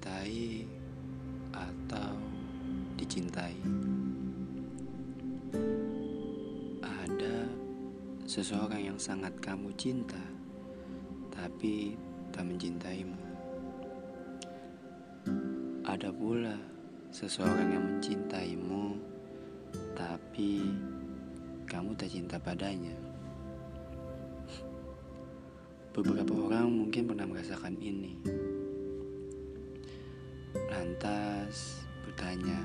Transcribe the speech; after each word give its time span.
mencintai 0.00 0.64
atau 1.52 2.16
dicintai. 2.96 3.52
Ada 6.80 7.44
seseorang 8.24 8.80
yang 8.80 8.96
sangat 8.96 9.36
kamu 9.44 9.68
cinta, 9.76 10.24
tapi 11.28 12.00
tak 12.32 12.48
mencintaimu. 12.48 13.20
Ada 15.84 16.08
pula 16.16 16.56
seseorang 17.12 17.68
yang 17.68 17.84
mencintaimu, 17.84 18.96
tapi 19.92 20.64
kamu 21.68 21.92
tak 21.92 22.08
cinta 22.08 22.40
padanya. 22.40 22.96
Beberapa 25.92 26.32
orang 26.32 26.72
mungkin 26.72 27.04
pernah 27.04 27.28
merasakan 27.28 27.76
ini. 27.82 28.39
Lantas 30.70 31.82
bertanya, 32.06 32.62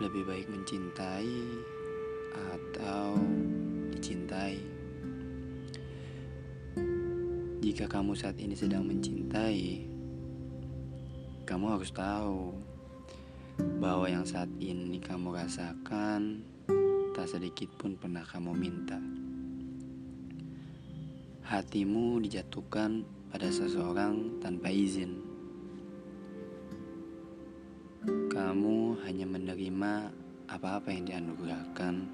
lebih 0.00 0.24
baik 0.24 0.48
mencintai 0.48 1.36
atau 2.32 3.20
dicintai. 3.92 4.56
Jika 7.62 7.86
kamu 7.86 8.16
saat 8.16 8.40
ini 8.40 8.56
sedang 8.56 8.88
mencintai, 8.88 9.86
kamu 11.44 11.76
harus 11.76 11.92
tahu 11.92 12.56
bahwa 13.78 14.08
yang 14.08 14.24
saat 14.24 14.48
ini 14.58 14.96
kamu 14.96 15.36
rasakan 15.36 16.40
tak 17.12 17.28
sedikit 17.28 17.68
pun 17.76 18.00
pernah 18.00 18.24
kamu 18.24 18.56
minta. 18.56 18.96
Hatimu 21.44 22.16
dijatuhkan 22.24 23.04
pada 23.28 23.52
seseorang 23.52 24.40
tanpa 24.40 24.72
izin. 24.72 25.31
Kamu 28.52 29.00
hanya 29.08 29.24
menerima 29.24 30.12
apa-apa 30.44 30.92
yang 30.92 31.08
dianugerahkan. 31.08 32.04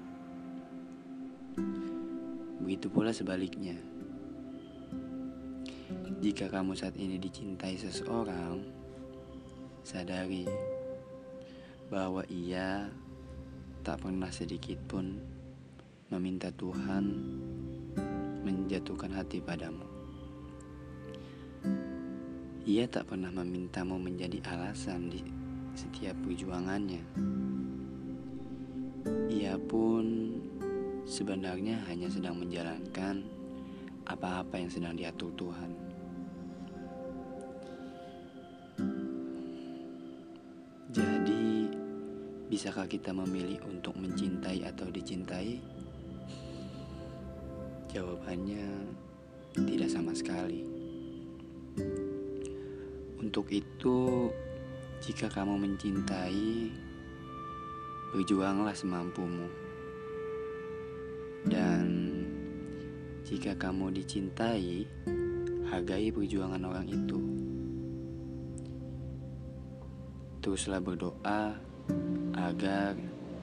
Begitu 2.63 2.87
pula 2.87 3.11
sebaliknya. 3.11 3.75
Jika 6.23 6.47
kamu 6.47 6.79
saat 6.79 6.95
ini 6.95 7.19
dicintai 7.19 7.75
seseorang, 7.75 8.55
sadari 9.83 10.47
bahwa 11.91 12.23
ia 12.31 12.87
tak 13.83 13.99
pernah 14.07 14.31
sedikit 14.31 14.79
pun 14.87 15.19
meminta 16.07 16.55
Tuhan 16.55 17.19
menjatuhkan 18.47 19.11
hati 19.11 19.43
padamu. 19.43 19.83
Ia 22.63 22.87
tak 22.87 23.11
pernah 23.11 23.27
memintamu 23.27 23.99
menjadi 23.99 24.39
alasan 24.47 25.11
di 25.11 25.38
setiap 25.79 26.11
perjuangannya. 26.27 26.99
Ia 29.31 29.55
pun 29.55 30.35
sebenarnya 31.07 31.79
hanya 31.87 32.11
sedang 32.11 32.35
menjalankan 32.35 33.23
apa-apa 34.03 34.59
yang 34.59 34.67
sedang 34.67 34.99
diatur 34.99 35.31
Tuhan. 35.39 35.71
Jadi, 40.91 41.69
bisakah 42.51 42.89
kita 42.89 43.15
memilih 43.15 43.63
untuk 43.69 43.95
mencintai 43.95 44.67
atau 44.67 44.89
dicintai? 44.91 45.63
Jawabannya 47.93 48.67
tidak 49.53 49.87
sama 49.87 50.11
sekali. 50.11 50.65
Untuk 53.21 53.53
itu, 53.53 54.27
jika 54.99 55.31
kamu 55.31 55.55
mencintai, 55.55 56.71
berjuanglah 58.11 58.75
semampumu. 58.75 59.47
Dan 61.47 61.87
jika 63.23 63.55
kamu 63.55 63.95
dicintai, 63.95 64.83
hargai 65.71 66.11
perjuangan 66.11 66.63
orang 66.67 66.87
itu. 66.91 67.19
Teruslah 70.43 70.83
berdoa 70.83 71.55
agar 72.35 72.95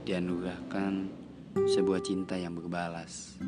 dianugerahkan 0.05 1.09
sebuah 1.57 2.01
cinta 2.05 2.37
yang 2.37 2.53
berbalas. 2.53 3.41